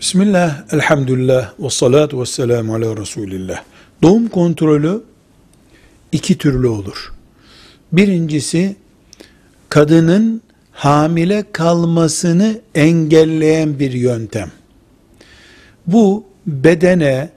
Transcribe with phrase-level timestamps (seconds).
[0.00, 3.62] Bismillah, elhamdülillah, ve salatu ve selamu ala Resulillah.
[4.02, 5.02] Doğum kontrolü
[6.12, 7.12] iki türlü olur.
[7.92, 8.76] Birincisi,
[9.68, 14.50] kadının hamile kalmasını engelleyen bir yöntem.
[15.86, 17.30] Bu bedene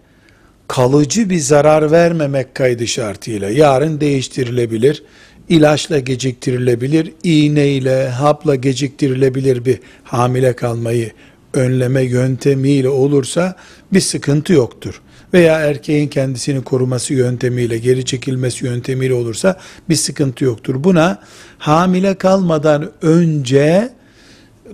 [0.68, 5.04] kalıcı bir zarar vermemek kaydı şartıyla yarın değiştirilebilir,
[5.50, 11.12] ilaçla geciktirilebilir, iğneyle, hapla geciktirilebilir bir hamile kalmayı
[11.53, 13.55] önleme yöntemiyle olursa
[13.94, 15.02] bir sıkıntı yoktur.
[15.34, 19.59] Veya erkeğin kendisini koruması yöntemiyle, geri çekilmesi yöntemiyle olursa
[19.90, 20.84] bir sıkıntı yoktur.
[20.84, 21.20] Buna
[21.57, 23.90] hamile kalmadan önce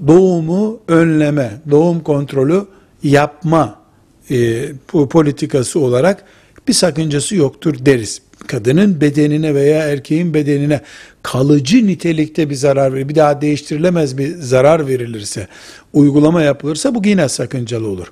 [0.07, 2.65] doğumu önleme, doğum kontrolü
[3.03, 3.79] yapma
[4.31, 4.65] e,
[5.09, 6.25] politikası olarak
[6.67, 8.21] bir sakıncası yoktur deriz.
[8.47, 10.81] Kadının bedenine veya erkeğin bedenine
[11.23, 15.47] kalıcı nitelikte bir zarar verir, bir daha değiştirilemez bir zarar verilirse,
[15.93, 18.07] uygulama yapılırsa bu yine sakıncalı olur.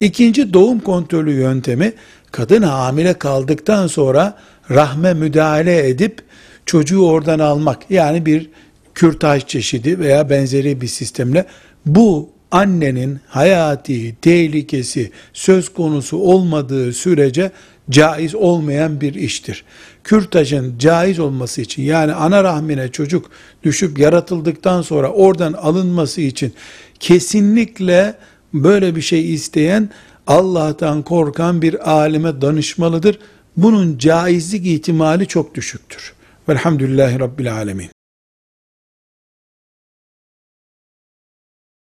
[0.00, 1.92] İkinci doğum kontrolü yöntemi,
[2.32, 4.38] kadın hamile kaldıktan sonra
[4.70, 6.18] rahme müdahale edip
[6.66, 7.90] çocuğu oradan almak.
[7.90, 8.50] Yani bir
[8.94, 11.46] kürtaj çeşidi veya benzeri bir sistemle
[11.86, 17.50] bu annenin hayati tehlikesi söz konusu olmadığı sürece
[17.90, 19.64] caiz olmayan bir iştir.
[20.04, 23.30] Kürtajın caiz olması için yani ana rahmine çocuk
[23.62, 26.54] düşüp yaratıldıktan sonra oradan alınması için
[27.00, 28.14] kesinlikle
[28.54, 29.90] böyle bir şey isteyen
[30.26, 33.18] Allah'tan korkan bir alime danışmalıdır.
[33.56, 36.14] Bunun caizlik ihtimali çok düşüktür.
[36.48, 37.95] Velhamdülillahi Rabbil Alemin.